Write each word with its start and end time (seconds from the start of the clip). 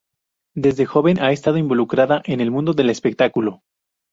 Desde 0.55 0.87
joven 0.87 1.19
ha 1.19 1.31
estado 1.31 1.57
involucrada 1.59 2.23
en 2.25 2.41
el 2.41 2.49
mundo 2.49 2.73
del 2.73 2.89
espectáculo. 2.89 3.61